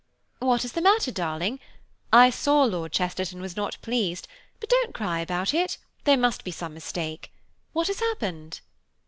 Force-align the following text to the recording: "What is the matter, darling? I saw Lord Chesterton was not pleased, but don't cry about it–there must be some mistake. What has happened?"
"What 0.39 0.65
is 0.65 0.71
the 0.71 0.81
matter, 0.81 1.11
darling? 1.11 1.59
I 2.11 2.31
saw 2.31 2.63
Lord 2.63 2.91
Chesterton 2.91 3.39
was 3.39 3.55
not 3.55 3.77
pleased, 3.83 4.27
but 4.59 4.67
don't 4.71 4.95
cry 4.95 5.19
about 5.19 5.53
it–there 5.53 6.17
must 6.17 6.43
be 6.43 6.49
some 6.49 6.73
mistake. 6.73 7.31
What 7.73 7.85
has 7.85 7.99
happened?" 7.99 8.61